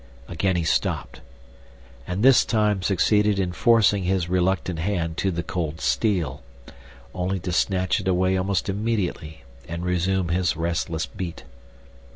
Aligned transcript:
Again 0.27 0.55
he 0.55 0.63
stopped, 0.63 1.21
and 2.07 2.23
this 2.23 2.43
time 2.43 2.81
succeeded 2.81 3.37
in 3.37 3.51
forcing 3.51 4.01
his 4.01 4.29
reluctant 4.29 4.79
hand 4.79 5.15
to 5.17 5.29
the 5.29 5.43
cold 5.43 5.79
steel, 5.79 6.41
only 7.13 7.39
to 7.41 7.51
snatch 7.51 7.99
it 7.99 8.07
away 8.07 8.35
almost 8.35 8.67
immediately 8.67 9.43
and 9.67 9.85
resume 9.85 10.29
his 10.29 10.57
restless 10.57 11.05
beat. 11.05 11.43